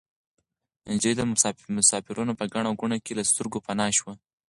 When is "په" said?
2.39-2.45